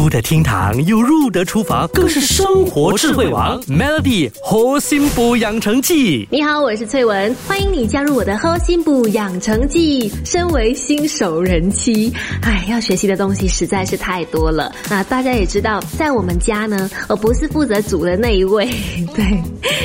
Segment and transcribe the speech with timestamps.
[0.00, 3.60] 出得厅堂又入得厨房，更是生活智慧王。
[3.64, 10.10] Melody 核心补养成记，你好，我是翠文，欢迎你加入我的核心补养成记。
[10.24, 12.10] 身为新手人妻，
[12.40, 14.72] 哎，要学习的东西实在是太多了。
[14.88, 18.64] 那大家也知道，在我们家呢，我不是负责煮的那一位，
[19.14, 19.22] 对，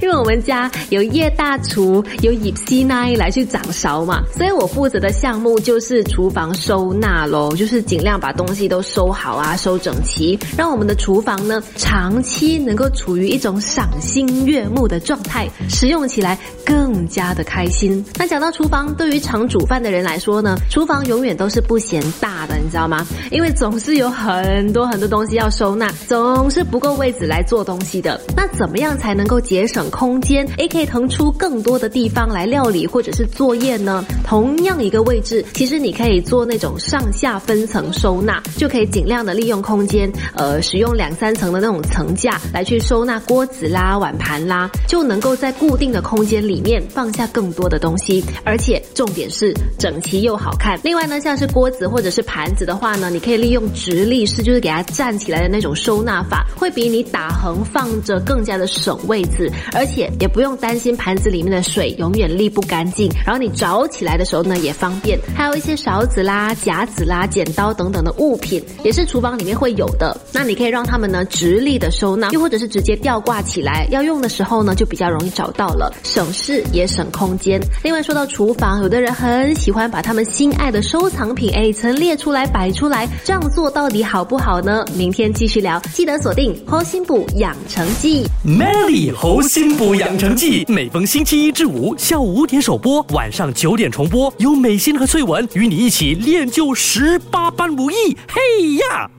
[0.00, 18.04] 因为我们家有叶大厨，有以西奈来去掌勺嘛，所以我负责的项目就是厨房收纳喽，就是尽量把东西都收好啊，收整齐，让我们的厨房呢长期能够处于一种赏心悦目的状态，使用起来更加的开心。
[18.16, 23.06] 那讲到厨房，对于常煮饭的人来说呢，厨房永远都是不嫌大的，你知道吗？
[23.30, 28.20] 因为总是有很多很多东西要收纳，总是不够位置来做东西的。
[28.36, 34.04] 那怎么样才能够节省空间，也可以腾出更多的地方来料理或者是作业呢？
[34.24, 50.76] 同样一个位置，其实你可以做那种上下分层收纳，就可以尽量的利用空空间，呃，使用两三层的那种层架来去收纳锅子啦、碗盘啦，就能够在固定的空间里面放下更多的东西，而且重点是整齐又好看。
[50.82, 65.16] 另外呢，像是锅子或者是盘子的话呢，你可以利用直立式，就是给它站起来的那种收纳法，会比你打横放着更加的省位置，而且也不用担心盘子里面的水永远沥不干净，然后你找起来的时候呢也方便。
[65.36, 70.16] 还有一些勺子啦、夹子啦、剪刀等等的物品，也是厨房里面会有的。
[70.32, 77.60] 那你可以让它们呢直立的收纳，又或者是直接吊挂起来，要用的时候呢就比较容易找到了，省事也省空间。
[77.82, 84.84] 另外说到厨房，有的人很喜欢把他们心爱的收藏品哎陈列出来摆出来，这样做到底好不好呢？
[84.94, 88.24] 明天继续聊，记得锁定《호心补养成记》。
[88.48, 97.94] Melly 猴心补养成记，每逢星期一至五下午五点首播，晚上九点重播，有美心和翠文与你一起练就十八般武艺。
[98.28, 99.10] 嘿呀！